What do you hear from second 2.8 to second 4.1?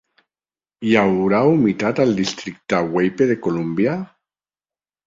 Weippe de Columbia?